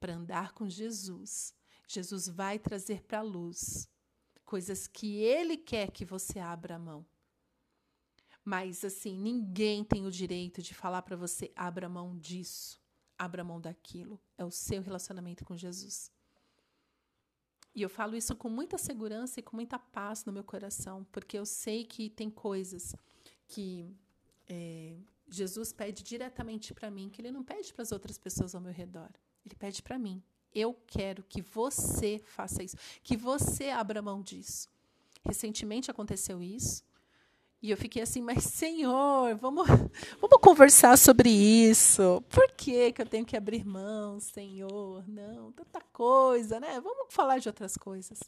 Para 0.00 0.14
andar 0.14 0.52
com 0.52 0.68
Jesus, 0.68 1.52
Jesus 1.86 2.28
vai 2.28 2.58
trazer 2.58 3.02
para 3.02 3.18
a 3.18 3.22
luz 3.22 3.88
coisas 4.44 4.86
que 4.86 5.16
ele 5.16 5.56
quer 5.56 5.90
que 5.90 6.04
você 6.04 6.38
abra 6.38 6.76
a 6.76 6.78
mão. 6.78 7.04
Mas 8.44 8.82
assim, 8.82 9.18
ninguém 9.18 9.84
tem 9.84 10.06
o 10.06 10.10
direito 10.10 10.62
de 10.62 10.72
falar 10.72 11.02
para 11.02 11.16
você 11.16 11.52
abra 11.54 11.88
mão 11.88 12.16
disso, 12.16 12.80
abra 13.18 13.44
mão 13.44 13.60
daquilo. 13.60 14.18
É 14.38 14.44
o 14.44 14.50
seu 14.50 14.80
relacionamento 14.80 15.44
com 15.44 15.56
Jesus. 15.56 16.10
E 17.74 17.82
eu 17.82 17.88
falo 17.88 18.16
isso 18.16 18.34
com 18.34 18.48
muita 18.48 18.76
segurança 18.76 19.40
e 19.40 19.42
com 19.42 19.56
muita 19.56 19.78
paz 19.78 20.24
no 20.24 20.32
meu 20.32 20.42
coração, 20.42 21.06
porque 21.12 21.38
eu 21.38 21.46
sei 21.46 21.84
que 21.84 22.10
tem 22.10 22.28
coisas 22.30 22.94
que 23.46 23.94
é, 24.48 24.96
Jesus 25.28 25.72
pede 25.72 26.02
diretamente 26.02 26.72
para 26.72 26.90
mim, 26.90 27.08
que 27.08 27.20
ele 27.20 27.30
não 27.30 27.44
pede 27.44 27.72
para 27.72 27.82
as 27.82 27.92
outras 27.92 28.18
pessoas 28.18 28.54
ao 28.54 28.60
meu 28.60 28.72
redor. 28.72 29.10
Ele 29.44 29.54
pede 29.54 29.82
para 29.82 29.98
mim. 29.98 30.22
Eu 30.54 30.74
quero 30.86 31.22
que 31.22 31.42
você 31.42 32.18
faça 32.24 32.62
isso, 32.62 32.76
que 33.02 33.16
você 33.16 33.68
abra 33.68 34.00
mão 34.00 34.22
disso. 34.22 34.68
Recentemente 35.24 35.90
aconteceu 35.90 36.42
isso. 36.42 36.82
E 37.60 37.70
eu 37.70 37.76
fiquei 37.76 38.02
assim, 38.02 38.22
mas 38.22 38.44
Senhor, 38.44 39.34
vamos, 39.36 39.66
vamos 40.20 40.38
conversar 40.40 40.96
sobre 40.96 41.28
isso. 41.28 42.22
Por 42.28 42.52
que, 42.52 42.92
que 42.92 43.02
eu 43.02 43.06
tenho 43.06 43.26
que 43.26 43.36
abrir 43.36 43.64
mão, 43.66 44.20
Senhor? 44.20 45.02
Não, 45.08 45.50
tanta 45.50 45.80
coisa, 45.92 46.60
né? 46.60 46.80
Vamos 46.80 47.12
falar 47.12 47.38
de 47.38 47.48
outras 47.48 47.76
coisas. 47.76 48.20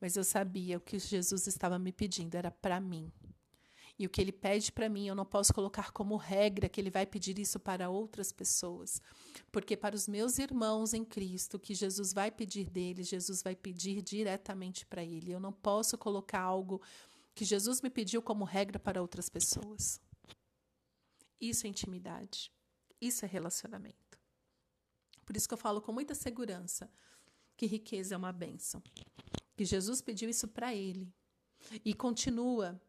Mas 0.00 0.16
eu 0.16 0.24
sabia 0.24 0.78
o 0.78 0.80
que 0.80 0.98
Jesus 0.98 1.46
estava 1.46 1.78
me 1.78 1.92
pedindo 1.92 2.34
era 2.34 2.50
para 2.50 2.80
mim. 2.80 3.12
E 3.96 4.06
o 4.06 4.10
que 4.10 4.20
ele 4.20 4.32
pede 4.32 4.72
para 4.72 4.88
mim, 4.88 5.06
eu 5.06 5.14
não 5.14 5.24
posso 5.24 5.54
colocar 5.54 5.92
como 5.92 6.16
regra 6.16 6.68
que 6.68 6.80
ele 6.80 6.90
vai 6.90 7.06
pedir 7.06 7.38
isso 7.38 7.60
para 7.60 7.88
outras 7.88 8.32
pessoas. 8.32 9.00
Porque 9.52 9.76
para 9.76 9.94
os 9.94 10.08
meus 10.08 10.38
irmãos 10.38 10.92
em 10.92 11.04
Cristo, 11.04 11.56
que 11.56 11.72
Jesus 11.72 12.12
vai 12.12 12.28
pedir 12.28 12.68
deles, 12.68 13.06
Jesus 13.06 13.42
vai 13.42 13.54
pedir 13.54 14.02
diretamente 14.02 14.84
para 14.84 15.04
ele. 15.04 15.30
Eu 15.30 15.38
não 15.38 15.52
posso 15.52 15.96
colocar 15.96 16.40
algo 16.40 16.82
que 17.34 17.44
Jesus 17.44 17.80
me 17.80 17.90
pediu 17.90 18.20
como 18.22 18.44
regra 18.44 18.78
para 18.78 19.00
outras 19.00 19.28
pessoas. 19.28 20.00
Isso 21.40 21.66
é 21.66 21.70
intimidade. 21.70 22.52
Isso 23.00 23.24
é 23.24 23.28
relacionamento. 23.28 24.18
Por 25.24 25.36
isso 25.36 25.48
que 25.48 25.54
eu 25.54 25.58
falo 25.58 25.80
com 25.80 25.92
muita 25.92 26.14
segurança 26.14 26.90
que 27.56 27.66
riqueza 27.66 28.14
é 28.14 28.18
uma 28.18 28.32
bênção. 28.32 28.82
Que 29.56 29.64
Jesus 29.64 30.00
pediu 30.00 30.28
isso 30.28 30.48
para 30.48 30.74
ele. 30.74 31.12
E 31.84 31.94
continua 31.94 32.80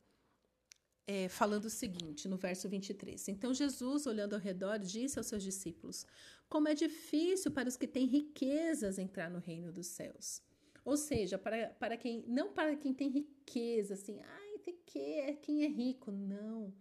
é, 1.05 1.27
falando 1.27 1.65
o 1.65 1.69
seguinte, 1.69 2.27
no 2.27 2.38
verso 2.38 2.67
23. 2.69 3.27
Então 3.27 3.53
Jesus, 3.53 4.05
olhando 4.05 4.33
ao 4.33 4.39
redor, 4.39 4.79
disse 4.79 5.19
aos 5.19 5.27
seus 5.27 5.43
discípulos: 5.43 6.05
Como 6.50 6.67
é 6.67 6.73
difícil 6.73 7.51
para 7.51 7.69
os 7.69 7.77
que 7.77 7.88
têm 7.88 8.05
riquezas 8.05 8.97
entrar 8.97 9.29
no 9.29 9.39
reino 9.39 9.71
dos 9.71 9.88
céus. 9.88 10.41
Ou 10.85 10.97
seja, 10.97 11.37
para, 11.37 11.69
para 11.79 11.97
quem 11.97 12.23
não 12.27 12.51
para 12.51 12.75
quem 12.75 12.93
tem 12.93 13.09
riqueza, 13.09 13.93
assim, 13.93 14.19
ai, 14.21 14.57
tem 14.59 14.77
que 14.85 14.99
é 14.99 15.33
quem 15.33 15.63
é 15.63 15.67
rico, 15.67 16.11
não. 16.11 16.73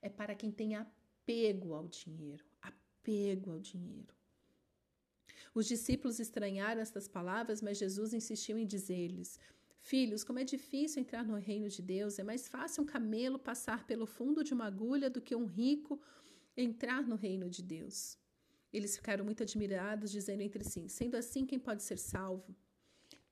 É 0.00 0.08
para 0.08 0.34
quem 0.34 0.50
tem 0.50 0.74
apego 0.74 1.74
ao 1.74 1.86
dinheiro, 1.88 2.44
apego 2.60 3.52
ao 3.52 3.60
dinheiro. 3.60 4.14
Os 5.54 5.66
discípulos 5.66 6.18
estranharam 6.18 6.80
estas 6.80 7.06
palavras, 7.06 7.60
mas 7.60 7.78
Jesus 7.78 8.14
insistiu 8.14 8.56
em 8.56 8.66
dizer-lhes: 8.66 9.38
Filhos, 9.80 10.24
como 10.24 10.38
é 10.38 10.44
difícil 10.44 11.02
entrar 11.02 11.24
no 11.24 11.34
reino 11.34 11.68
de 11.68 11.82
Deus, 11.82 12.18
é 12.18 12.22
mais 12.22 12.48
fácil 12.48 12.82
um 12.82 12.86
camelo 12.86 13.38
passar 13.38 13.86
pelo 13.86 14.06
fundo 14.06 14.42
de 14.44 14.54
uma 14.54 14.66
agulha 14.66 15.10
do 15.10 15.20
que 15.20 15.34
um 15.34 15.44
rico 15.44 16.00
entrar 16.56 17.02
no 17.02 17.16
reino 17.16 17.50
de 17.50 17.62
Deus. 17.62 18.16
Eles 18.72 18.96
ficaram 18.96 19.24
muito 19.24 19.42
admirados, 19.42 20.10
dizendo 20.10 20.42
entre 20.42 20.64
si: 20.64 20.88
Sendo 20.88 21.16
assim, 21.16 21.44
quem 21.44 21.58
pode 21.58 21.82
ser 21.82 21.98
salvo? 21.98 22.56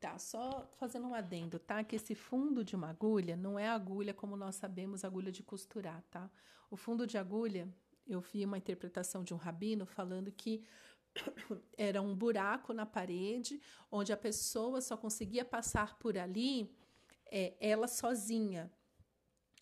Tá, 0.01 0.19
só 0.19 0.67
fazendo 0.79 1.07
um 1.07 1.15
adendo, 1.15 1.59
tá? 1.59 1.85
Que 1.85 1.97
esse 1.97 2.15
fundo 2.15 2.65
de 2.65 2.75
uma 2.75 2.89
agulha 2.89 3.37
não 3.37 3.59
é 3.59 3.69
agulha 3.69 4.15
como 4.15 4.35
nós 4.35 4.57
sabemos, 4.57 5.05
agulha 5.05 5.31
de 5.31 5.43
costurar, 5.43 6.03
tá? 6.11 6.31
O 6.71 6.77
fundo 6.77 7.07
de 7.07 7.19
agulha, 7.19 7.69
eu 8.07 8.19
vi 8.21 8.43
uma 8.47 8.57
interpretação 8.57 9.23
de 9.23 9.35
um 9.35 9.37
rabino 9.37 9.85
falando 9.85 10.33
que 10.33 10.65
era 11.77 12.01
um 12.01 12.17
buraco 12.17 12.73
na 12.73 12.87
parede 12.87 13.61
onde 13.91 14.11
a 14.11 14.17
pessoa 14.17 14.81
só 14.81 14.97
conseguia 14.97 15.45
passar 15.45 15.99
por 15.99 16.17
ali 16.17 16.75
é, 17.31 17.55
ela 17.61 17.87
sozinha 17.87 18.73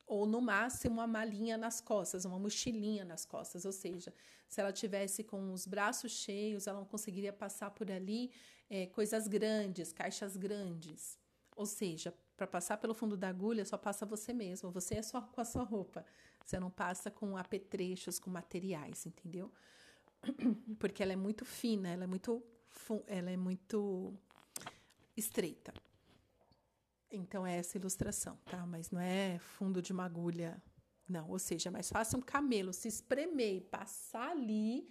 ou 0.07 0.25
no 0.25 0.41
máximo 0.41 0.95
uma 0.95 1.07
malinha 1.07 1.59
nas 1.59 1.81
costas, 1.81 2.25
uma 2.25 2.39
mochilinha 2.39 3.05
nas 3.05 3.27
costas, 3.27 3.65
ou 3.67 3.73
seja, 3.73 4.15
se 4.49 4.61
ela 4.61 4.73
tivesse 4.73 5.23
com 5.23 5.53
os 5.53 5.67
braços 5.67 6.13
cheios, 6.13 6.67
ela 6.67 6.79
não 6.79 6.87
conseguiria 6.87 7.33
passar 7.33 7.71
por 7.73 7.91
ali 7.91 8.33
é, 8.71 8.87
coisas 8.87 9.27
grandes, 9.27 9.93
caixas 9.93 10.37
grandes. 10.37 11.19
Ou 11.57 11.67
seja, 11.67 12.15
para 12.37 12.47
passar 12.47 12.77
pelo 12.77 12.95
fundo 12.95 13.17
da 13.17 13.29
agulha, 13.29 13.65
só 13.65 13.77
passa 13.77 14.07
você 14.07 14.33
mesmo, 14.33 14.71
você 14.71 14.97
é 14.97 15.03
só 15.03 15.21
com 15.21 15.41
a 15.41 15.45
sua 15.45 15.65
roupa. 15.65 16.05
Você 16.45 16.59
não 16.59 16.71
passa 16.71 17.11
com 17.11 17.37
apetrechos, 17.37 18.19
com 18.19 18.31
materiais, 18.31 19.05
entendeu? 19.07 19.53
Porque 20.79 21.03
ela 21.03 21.13
é 21.13 21.17
muito 21.17 21.45
fina, 21.45 21.89
ela 21.89 22.05
é 22.05 22.07
muito, 22.07 22.43
ela 23.07 23.31
é 23.31 23.37
muito 23.37 24.15
estreita. 25.17 25.75
Então 27.11 27.47
é 27.47 27.59
essa 27.59 27.77
ilustração, 27.77 28.39
tá? 28.47 28.65
Mas 28.67 28.91
não 28.91 29.01
é 29.01 29.39
fundo 29.39 29.83
de 29.83 29.93
uma 29.93 30.05
agulha, 30.05 30.63
não. 31.09 31.29
Ou 31.29 31.39
seja, 31.39 31.71
é 31.71 31.73
mais 31.73 31.89
fácil 31.89 32.19
um 32.19 32.23
camelo 32.23 32.73
se 32.73 32.87
espremer 32.87 33.57
e 33.57 33.61
passar 33.61 34.31
ali 34.31 34.89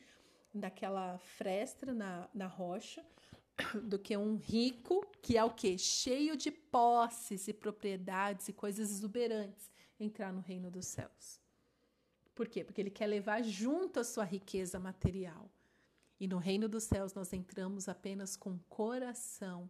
daquela 0.53 1.17
fresta 1.17 1.93
na, 1.93 2.27
na 2.34 2.48
rocha 2.48 3.05
do 3.83 3.97
que 3.97 4.15
um 4.15 4.35
rico 4.35 5.05
que 5.21 5.37
é 5.37 5.43
o 5.43 5.51
quê? 5.51 5.77
Cheio 5.77 6.37
de 6.37 6.51
posses 6.51 7.47
e 7.47 7.53
propriedades 7.53 8.47
e 8.47 8.53
coisas 8.53 8.91
exuberantes 8.91 9.69
entrar 9.99 10.31
no 10.31 10.41
reino 10.41 10.69
dos 10.69 10.85
céus. 10.85 11.39
Por 12.35 12.47
quê? 12.47 12.63
Porque 12.63 12.79
ele 12.79 12.91
quer 12.91 13.07
levar 13.07 13.43
junto 13.43 13.99
a 13.99 14.03
sua 14.03 14.23
riqueza 14.23 14.79
material. 14.79 15.49
E 16.19 16.27
no 16.27 16.37
reino 16.37 16.67
dos 16.67 16.83
céus 16.83 17.13
nós 17.13 17.33
entramos 17.33 17.89
apenas 17.89 18.35
com 18.35 18.51
um 18.51 18.59
coração 18.69 19.69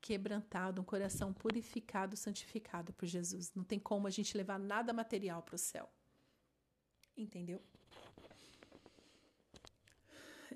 quebrantado, 0.00 0.80
um 0.80 0.84
coração 0.84 1.32
purificado, 1.32 2.16
santificado 2.16 2.92
por 2.94 3.06
Jesus. 3.06 3.52
Não 3.54 3.62
tem 3.62 3.78
como 3.78 4.06
a 4.06 4.10
gente 4.10 4.36
levar 4.36 4.58
nada 4.58 4.92
material 4.92 5.42
para 5.42 5.54
o 5.54 5.58
céu. 5.58 5.88
Entendeu? 7.16 7.62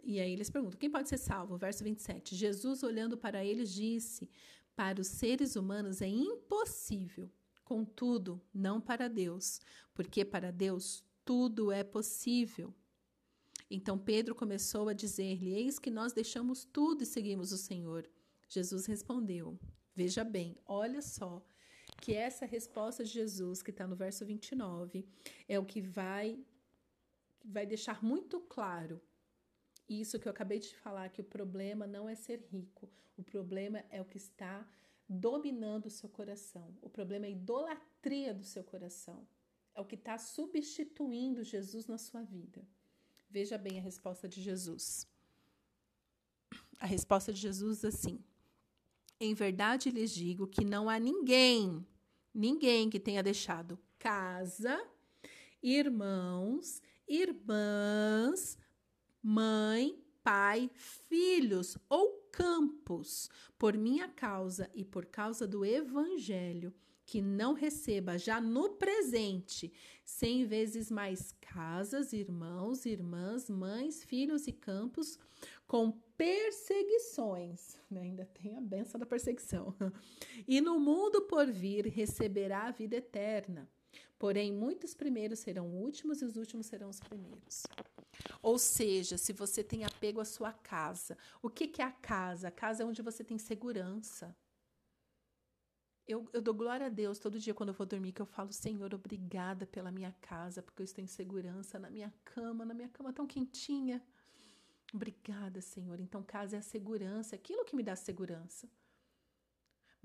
E 0.07 0.21
aí 0.21 0.33
eles 0.33 0.49
perguntam: 0.49 0.79
quem 0.79 0.89
pode 0.89 1.09
ser 1.09 1.19
salvo? 1.19 1.59
Verso 1.59 1.83
27. 1.83 2.37
Jesus, 2.37 2.85
olhando 2.85 3.19
para 3.19 3.45
eles, 3.45 3.75
disse: 3.75 4.31
Para 4.77 5.01
os 5.01 5.09
seres 5.09 5.57
humanos 5.57 6.01
é 6.01 6.07
impossível, 6.07 7.29
contudo, 7.65 8.41
não 8.55 8.81
para 8.81 9.09
Deus, 9.09 9.61
porque 9.93 10.25
para 10.25 10.53
Deus 10.53 11.03
tudo 11.25 11.73
é 11.73 11.83
possível. 11.83 12.73
Então 13.69 13.99
Pedro 13.99 14.33
começou 14.33 14.89
a 14.89 14.93
dizer-lhe: 14.93 15.53
Eis 15.53 15.77
que 15.77 15.91
nós 15.91 16.13
deixamos 16.13 16.65
tudo 16.65 17.03
e 17.03 17.07
seguimos 17.07 17.51
o 17.51 17.59
Senhor. 17.59 18.09
Jesus 18.49 18.87
respondeu: 18.87 19.59
Veja 19.93 20.23
bem, 20.23 20.57
olha 20.65 21.03
só, 21.03 21.45
que 22.01 22.15
essa 22.15 22.47
resposta 22.47 23.03
de 23.03 23.11
Jesus, 23.11 23.61
que 23.61 23.73
está 23.73 23.89
no 23.89 23.97
verso 23.97 24.25
29, 24.25 25.05
é 25.49 25.59
o 25.59 25.65
que 25.65 25.81
vai, 25.81 26.39
vai 27.45 27.67
deixar 27.67 28.05
muito 28.05 28.39
claro 28.39 29.03
isso 29.89 30.19
que 30.19 30.27
eu 30.27 30.33
acabei 30.33 30.59
de 30.59 30.75
falar, 30.77 31.09
que 31.11 31.21
o 31.21 31.25
problema 31.25 31.87
não 31.87 32.09
é 32.09 32.15
ser 32.15 32.41
rico, 32.51 32.89
o 33.17 33.23
problema 33.23 33.85
é 33.91 34.01
o 34.01 34.05
que 34.05 34.17
está 34.17 34.67
dominando 35.09 35.87
o 35.87 35.91
seu 35.91 36.09
coração, 36.09 36.77
o 36.83 36.89
problema 36.89 37.27
é 37.27 37.29
a 37.29 37.33
idolatria 37.33 38.35
do 38.35 38.45
seu 38.45 38.65
coração, 38.65 39.27
é 39.75 39.81
o 39.81 39.85
que 39.85 39.95
está 39.95 40.19
substituindo 40.19 41.45
Jesus 41.45 41.87
na 41.87 41.99
sua 41.99 42.23
vida. 42.23 42.67
Veja 43.31 43.57
bem 43.57 43.79
a 43.79 43.83
resposta 43.83 44.29
de 44.29 44.43
Jesus. 44.43 45.07
A 46.81 46.87
resposta 46.87 47.33
de 47.33 47.41
Jesus 47.41 47.85
assim: 47.85 48.19
Em 49.21 49.35
verdade 49.35 49.91
lhes 49.91 50.11
digo 50.11 50.47
que 50.47 50.65
não 50.65 50.89
há 50.89 50.99
ninguém, 50.99 51.87
ninguém 52.35 52.91
que 52.91 52.99
tenha 52.99 53.23
deixado 53.23 53.79
casa, 53.99 54.83
irmãos, 55.63 56.83
irmãs, 57.07 58.59
mãe, 59.27 60.01
pai, 60.23 60.71
filhos 60.73 61.77
ou 61.89 62.29
campos, 62.31 63.29
por 63.59 63.77
minha 63.77 64.07
causa 64.07 64.71
e 64.73 64.85
por 64.85 65.05
causa 65.07 65.49
do 65.49 65.65
evangelho, 65.65 66.73
que 67.05 67.21
não 67.21 67.53
receba 67.53 68.17
já 68.17 68.41
no 68.41 68.71
presente 68.75 69.73
cem 70.05 70.45
vezes 70.45 70.93
mais 70.93 71.33
casas, 71.41 72.13
irmãos, 72.13 72.87
irmãs, 72.87 73.51
mães, 73.51 74.05
filhos 74.05 74.47
e 74.47 74.53
campos, 74.53 75.19
com 75.67 75.91
perseguições, 76.17 77.77
né? 77.91 78.03
ainda 78.03 78.25
tem 78.27 78.57
a 78.57 78.61
benção 78.61 79.01
da 79.01 79.07
perseguição, 79.07 79.75
e 80.47 80.61
no 80.61 80.79
mundo 80.79 81.23
por 81.23 81.51
vir 81.51 81.87
receberá 81.87 82.69
a 82.69 82.71
vida 82.71 82.95
eterna. 82.95 83.69
Porém, 84.19 84.53
muitos 84.53 84.95
primeiros 84.95 85.41
serão 85.41 85.67
últimos 85.67 86.23
e 86.23 86.25
os 86.25 86.37
últimos 86.37 86.67
serão 86.67 86.89
os 86.89 87.01
primeiros. 87.01 87.65
Ou 88.43 88.59
seja, 88.59 89.19
se 89.19 89.33
você 89.33 89.63
tem 89.63 89.85
apego 89.85 90.21
à 90.21 90.25
sua 90.25 90.53
casa, 90.53 91.19
o 91.43 91.51
que, 91.51 91.69
que 91.69 91.83
é 91.83 91.85
a 91.85 91.93
casa? 91.93 92.49
A 92.49 92.51
casa 92.51 92.83
é 92.83 92.87
onde 92.87 93.03
você 93.03 93.23
tem 93.23 93.39
segurança. 93.39 94.35
Eu, 96.07 96.29
eu, 96.33 96.41
dou 96.41 96.55
glória 96.55 96.87
a 96.87 96.89
Deus 96.89 97.19
todo 97.19 97.39
dia 97.39 97.53
quando 97.53 97.71
eu 97.71 97.75
vou 97.75 97.85
dormir, 97.85 98.13
que 98.13 98.23
eu 98.23 98.27
falo, 98.27 98.53
Senhor, 98.53 98.95
obrigada 98.95 99.67
pela 99.67 99.91
minha 99.91 100.13
casa, 100.21 100.63
porque 100.63 100.81
eu 100.81 100.85
estou 100.85 101.03
em 101.03 101.07
segurança 101.09 101.81
na 101.81 101.91
minha 101.91 102.15
cama, 102.25 102.65
na 102.65 102.73
minha 102.73 102.89
cama 102.89 103.13
tão 103.13 103.27
quentinha. 103.27 104.01
Obrigada, 104.95 105.61
Senhor. 105.61 105.99
Então, 105.99 106.23
casa 106.23 106.55
é 106.57 106.59
a 106.61 106.63
segurança, 106.63 107.35
é 107.35 107.39
aquilo 107.39 107.65
que 107.65 107.75
me 107.75 107.83
dá 107.83 107.97
segurança. 107.97 108.69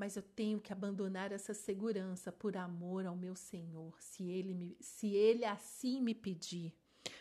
Mas 0.02 0.16
eu 0.16 0.24
tenho 0.24 0.60
que 0.60 0.74
abandonar 0.74 1.32
essa 1.32 1.54
segurança 1.54 2.32
por 2.32 2.58
amor 2.58 3.06
ao 3.06 3.16
meu 3.16 3.36
Senhor, 3.36 3.94
se 4.02 4.24
ele, 4.32 4.52
me, 4.52 4.76
se 4.82 5.14
ele 5.14 5.46
assim 5.46 6.02
me 6.02 6.16
pedir. 6.16 6.76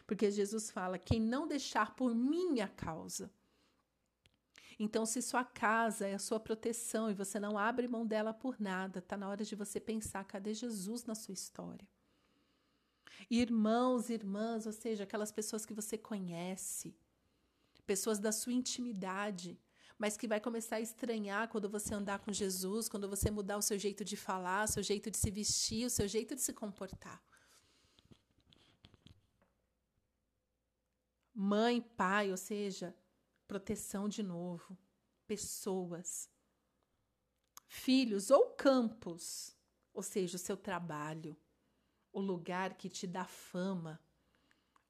Porque 0.07 0.31
Jesus 0.31 0.71
fala: 0.71 0.99
quem 0.99 1.21
não 1.21 1.47
deixar 1.47 1.95
por 1.95 2.15
minha 2.15 2.67
causa. 2.67 3.31
Então, 4.79 5.05
se 5.05 5.21
sua 5.21 5.45
casa 5.45 6.09
é 6.09 6.15
a 6.15 6.19
sua 6.19 6.41
proteção 6.41 7.11
e 7.11 7.15
você 7.15 7.39
não 7.39 7.59
abre 7.59 7.87
mão 7.87 8.07
dela 8.07 8.33
por 8.33 8.59
nada, 8.59 9.01
está 9.01 9.15
na 9.15 9.29
hora 9.29 9.45
de 9.45 9.55
você 9.55 9.79
pensar: 9.79 10.25
cadê 10.25 10.55
Jesus 10.55 11.05
na 11.05 11.15
sua 11.15 11.35
história? 11.35 11.87
Irmãos, 13.31 14.09
irmãs, 14.09 14.65
ou 14.65 14.73
seja, 14.73 15.05
aquelas 15.05 15.31
pessoas 15.31 15.67
que 15.67 15.75
você 15.75 15.99
conhece, 15.99 16.97
pessoas 17.87 18.19
da 18.19 18.33
sua 18.33 18.55
intimidade, 18.55 19.61
mas 20.01 20.17
que 20.17 20.27
vai 20.27 20.41
começar 20.41 20.77
a 20.77 20.81
estranhar 20.81 21.47
quando 21.49 21.69
você 21.69 21.95
andar 21.95 22.21
com 22.21 22.33
Jesus, 22.33 22.89
quando 22.89 23.07
você 23.07 23.31
mudar 23.31 23.59
o 23.59 23.63
seu 23.63 23.79
jeito 23.79 24.03
de 24.03 24.17
falar, 24.17 24.65
o 24.65 24.73
seu 24.73 24.83
jeito 24.83 25.11
de 25.11 25.19
se 25.19 25.31
vestir, 25.31 25.85
o 25.85 25.91
seu 25.91 26.09
jeito 26.09 26.35
de 26.35 26.41
se 26.41 26.55
comportar. 26.55 27.23
Mãe, 31.35 31.83
pai, 31.83 32.31
ou 32.31 32.39
seja, 32.39 32.97
proteção 33.47 34.09
de 34.09 34.23
novo, 34.23 34.75
pessoas, 35.27 36.31
filhos 37.67 38.31
ou 38.31 38.53
campos, 38.53 39.55
ou 39.93 40.03
seja, 40.03 40.37
o 40.37 40.41
seu 40.41 40.57
trabalho, 40.57 41.37
o 42.11 42.23
lugar 42.23 42.73
que 42.73 42.89
te 42.89 43.07
dá 43.07 43.27
fama, 43.27 44.01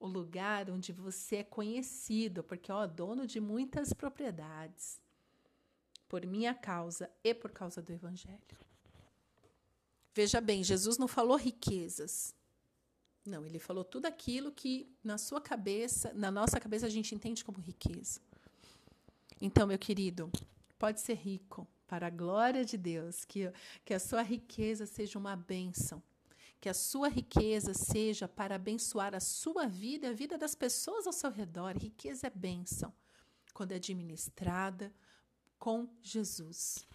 o 0.01 0.09
lugar 0.09 0.71
onde 0.71 0.93
você 0.93 1.37
é 1.37 1.45
conhecido, 1.45 2.43
porque 2.43 2.73
ó, 2.73 2.87
dono 2.87 3.27
de 3.27 3.39
muitas 3.39 3.93
propriedades, 3.93 4.99
por 6.09 6.25
minha 6.25 6.55
causa 6.55 7.11
e 7.23 7.35
por 7.35 7.53
causa 7.53 7.83
do 7.83 7.93
evangelho. 7.93 8.41
Veja 10.15 10.41
bem, 10.41 10.65
Jesus 10.65 10.97
não 10.97 11.07
falou 11.07 11.37
riquezas. 11.37 12.35
Não, 13.25 13.45
ele 13.45 13.59
falou 13.59 13.85
tudo 13.85 14.07
aquilo 14.07 14.51
que 14.51 14.91
na 15.05 15.19
sua 15.19 15.41
cabeça, 15.41 16.13
na 16.15 16.31
nossa 16.31 16.59
cabeça 16.59 16.87
a 16.87 16.91
gente 16.91 17.15
entende 17.15 17.45
como 17.45 17.61
riqueza. 17.61 18.21
Então, 19.39 19.67
meu 19.67 19.79
querido, 19.79 20.33
pode 20.79 21.01
ser 21.01 21.15
rico 21.15 21.69
para 21.87 22.07
a 22.07 22.11
glória 22.11 22.65
de 22.65 22.79
Deus, 22.79 23.25
que, 23.25 23.53
que 23.85 23.93
a 23.93 24.01
sua 24.01 24.23
riqueza 24.23 24.87
seja 24.87 25.19
uma 25.19 25.37
bênção 25.37 26.03
que 26.61 26.69
a 26.69 26.75
sua 26.75 27.09
riqueza 27.09 27.73
seja 27.73 28.29
para 28.29 28.57
abençoar 28.57 29.15
a 29.15 29.21
sua 29.21 29.67
vida 29.67 30.07
e 30.07 30.11
a 30.11 30.13
vida 30.13 30.37
das 30.37 30.55
pessoas 30.55 31.07
ao 31.07 31.13
seu 31.13 31.31
redor. 31.31 31.77
Riqueza 31.77 32.27
é 32.27 32.31
bênção 32.31 32.93
quando 33.55 33.73
é 33.73 33.77
administrada 33.77 34.93
com 35.59 35.89
Jesus. 36.03 36.87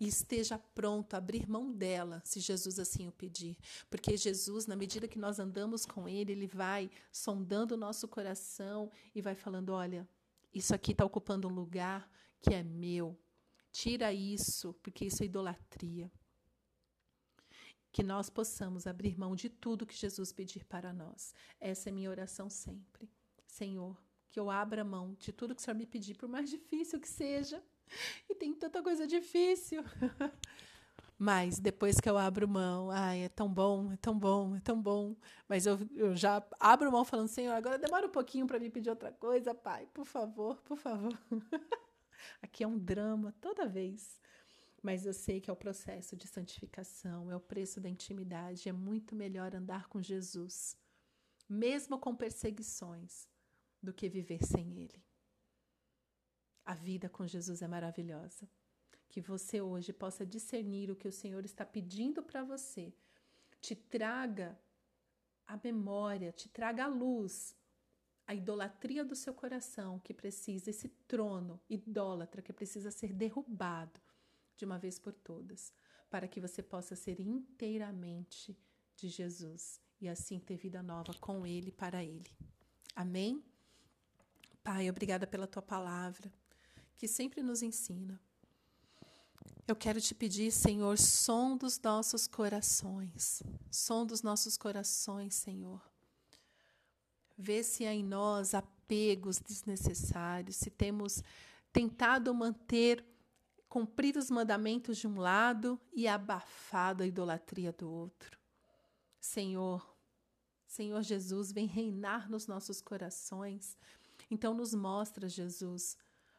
E 0.00 0.06
esteja 0.06 0.58
pronto 0.58 1.14
a 1.14 1.18
abrir 1.18 1.48
mão 1.48 1.72
dela, 1.72 2.20
se 2.24 2.40
Jesus 2.40 2.78
assim 2.78 3.08
o 3.08 3.12
pedir. 3.12 3.56
Porque 3.88 4.16
Jesus, 4.16 4.66
na 4.66 4.76
medida 4.76 5.08
que 5.08 5.18
nós 5.18 5.38
andamos 5.38 5.84
com 5.86 6.08
Ele, 6.08 6.32
Ele 6.32 6.46
vai 6.46 6.90
sondando 7.12 7.74
o 7.74 7.78
nosso 7.78 8.06
coração 8.08 8.90
e 9.14 9.20
vai 9.20 9.34
falando: 9.34 9.70
olha, 9.70 10.08
isso 10.52 10.74
aqui 10.74 10.92
está 10.92 11.04
ocupando 11.04 11.48
um 11.48 11.52
lugar 11.52 12.10
que 12.40 12.54
é 12.54 12.62
meu. 12.62 13.16
Tira 13.72 14.12
isso, 14.12 14.72
porque 14.82 15.06
isso 15.06 15.22
é 15.22 15.26
idolatria 15.26 16.10
que 17.94 18.02
nós 18.02 18.28
possamos 18.28 18.88
abrir 18.88 19.16
mão 19.16 19.36
de 19.36 19.48
tudo 19.48 19.86
que 19.86 19.94
Jesus 19.94 20.32
pedir 20.32 20.64
para 20.64 20.92
nós. 20.92 21.32
Essa 21.60 21.90
é 21.90 21.92
minha 21.92 22.10
oração 22.10 22.50
sempre. 22.50 23.08
Senhor, 23.46 23.96
que 24.32 24.40
eu 24.40 24.50
abra 24.50 24.82
mão 24.82 25.14
de 25.16 25.32
tudo 25.32 25.54
que 25.54 25.60
o 25.62 25.64
Senhor 25.64 25.76
me 25.76 25.86
pedir, 25.86 26.16
por 26.16 26.28
mais 26.28 26.50
difícil 26.50 26.98
que 26.98 27.08
seja. 27.08 27.62
E 28.28 28.34
tem 28.34 28.52
tanta 28.52 28.82
coisa 28.82 29.06
difícil. 29.06 29.84
Mas 31.16 31.60
depois 31.60 32.00
que 32.00 32.10
eu 32.10 32.18
abro 32.18 32.48
mão, 32.48 32.90
ai, 32.90 33.20
é 33.20 33.28
tão 33.28 33.48
bom, 33.48 33.92
é 33.92 33.96
tão 33.96 34.18
bom, 34.18 34.56
é 34.56 34.60
tão 34.60 34.82
bom. 34.82 35.14
Mas 35.48 35.64
eu, 35.64 35.78
eu 35.94 36.16
já 36.16 36.44
abro 36.58 36.90
mão 36.90 37.04
falando, 37.04 37.28
Senhor, 37.28 37.52
agora 37.52 37.78
demora 37.78 38.08
um 38.08 38.10
pouquinho 38.10 38.44
para 38.44 38.58
me 38.58 38.70
pedir 38.70 38.90
outra 38.90 39.12
coisa, 39.12 39.54
Pai, 39.54 39.86
por 39.94 40.04
favor, 40.04 40.60
por 40.62 40.76
favor. 40.76 41.16
Aqui 42.42 42.64
é 42.64 42.66
um 42.66 42.76
drama 42.76 43.32
toda 43.40 43.68
vez 43.68 44.20
mas 44.84 45.06
eu 45.06 45.14
sei 45.14 45.40
que 45.40 45.48
é 45.48 45.52
o 45.52 45.56
processo 45.56 46.14
de 46.14 46.28
santificação, 46.28 47.32
é 47.32 47.34
o 47.34 47.40
preço 47.40 47.80
da 47.80 47.88
intimidade, 47.88 48.68
é 48.68 48.72
muito 48.72 49.16
melhor 49.16 49.54
andar 49.54 49.88
com 49.88 50.02
Jesus, 50.02 50.76
mesmo 51.48 51.98
com 51.98 52.14
perseguições, 52.14 53.26
do 53.82 53.94
que 53.94 54.10
viver 54.10 54.44
sem 54.44 54.76
Ele. 54.76 55.02
A 56.66 56.74
vida 56.74 57.08
com 57.08 57.26
Jesus 57.26 57.62
é 57.62 57.66
maravilhosa. 57.66 58.46
Que 59.08 59.22
você 59.22 59.58
hoje 59.58 59.90
possa 59.90 60.26
discernir 60.26 60.90
o 60.90 60.96
que 60.96 61.08
o 61.08 61.12
Senhor 61.12 61.46
está 61.46 61.64
pedindo 61.64 62.22
para 62.22 62.44
você, 62.44 62.92
te 63.62 63.74
traga 63.74 64.58
a 65.46 65.58
memória, 65.64 66.30
te 66.30 66.46
traga 66.50 66.84
a 66.84 66.88
luz, 66.88 67.56
a 68.26 68.34
idolatria 68.34 69.02
do 69.02 69.16
seu 69.16 69.32
coração 69.32 69.98
que 70.00 70.12
precisa, 70.12 70.68
esse 70.68 70.88
trono 71.08 71.58
idólatra 71.70 72.42
que 72.42 72.52
precisa 72.52 72.90
ser 72.90 73.14
derrubado 73.14 73.98
de 74.56 74.64
uma 74.64 74.78
vez 74.78 74.98
por 74.98 75.12
todas, 75.12 75.72
para 76.10 76.28
que 76.28 76.40
você 76.40 76.62
possa 76.62 76.94
ser 76.94 77.20
inteiramente 77.20 78.56
de 78.96 79.08
Jesus 79.08 79.80
e 80.00 80.08
assim 80.08 80.38
ter 80.38 80.56
vida 80.56 80.82
nova 80.82 81.14
com 81.14 81.46
Ele 81.46 81.72
para 81.72 82.04
Ele. 82.04 82.30
Amém? 82.94 83.44
Pai, 84.62 84.88
obrigada 84.88 85.26
pela 85.26 85.46
tua 85.46 85.62
palavra, 85.62 86.32
que 86.96 87.08
sempre 87.08 87.42
nos 87.42 87.62
ensina. 87.62 88.20
Eu 89.66 89.74
quero 89.74 90.00
te 90.00 90.14
pedir, 90.14 90.52
Senhor, 90.52 90.98
som 90.98 91.56
dos 91.56 91.80
nossos 91.80 92.26
corações, 92.26 93.42
som 93.70 94.04
dos 94.04 94.22
nossos 94.22 94.56
corações, 94.56 95.34
Senhor. 95.34 95.82
Vê 97.36 97.62
se 97.62 97.86
há 97.86 97.94
em 97.94 98.04
nós 98.04 98.54
apegos 98.54 99.40
desnecessários, 99.40 100.56
se 100.56 100.70
temos 100.70 101.22
tentado 101.72 102.32
manter 102.34 103.04
cumprir 103.74 104.16
os 104.16 104.30
mandamentos 104.30 104.98
de 104.98 105.08
um 105.08 105.18
lado 105.18 105.80
e 105.92 106.06
abafado 106.06 107.02
a 107.02 107.06
idolatria 107.08 107.72
do 107.72 107.90
outro. 107.90 108.38
Senhor, 109.20 109.98
Senhor 110.64 111.02
Jesus, 111.02 111.50
vem 111.50 111.66
reinar 111.66 112.30
nos 112.30 112.46
nossos 112.46 112.80
corações. 112.80 113.76
Então, 114.30 114.54
nos 114.54 114.72
mostra, 114.74 115.28
Jesus, 115.28 115.98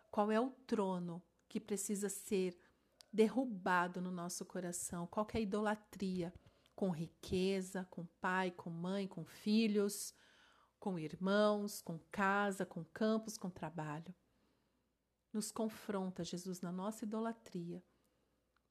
qual 0.10 0.32
é 0.32 0.40
o 0.40 0.50
trono 0.66 1.22
que 1.50 1.60
precisa 1.60 2.08
ser 2.08 2.58
derrubado 3.12 4.00
no 4.00 4.12
nosso 4.12 4.46
coração, 4.46 5.06
qual 5.06 5.28
é 5.34 5.38
a 5.38 5.42
idolatria, 5.42 6.34
com 6.74 6.90
riqueza, 6.90 7.86
com 7.92 8.06
pai, 8.22 8.50
com 8.50 8.70
mãe, 8.70 9.10
com 9.10 9.26
filhos, 9.26 10.14
com 10.80 10.98
irmãos, 10.98 11.82
com 11.82 12.00
casa, 12.14 12.66
com 12.66 12.86
campos, 12.86 13.38
com 13.38 13.50
trabalho 13.50 14.16
nos 15.36 15.52
confronta, 15.52 16.24
Jesus, 16.24 16.62
na 16.62 16.72
nossa 16.72 17.04
idolatria, 17.04 17.84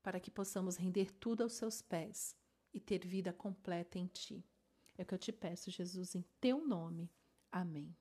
para 0.03 0.19
que 0.19 0.31
possamos 0.31 0.77
render 0.77 1.13
tudo 1.13 1.43
aos 1.43 1.53
seus 1.53 1.83
pés 1.83 2.35
e 2.73 2.81
ter 2.81 3.07
vida 3.07 3.33
completa 3.33 3.99
em 3.99 4.07
Ti. 4.07 4.43
É 4.97 5.03
o 5.03 5.07
que 5.07 5.15
eu 5.15 5.19
te 5.19 5.31
peço, 5.31 5.71
Jesus, 5.71 6.15
em 6.15 6.25
Teu 6.41 6.67
nome. 6.67 7.11
Amém. 7.53 7.95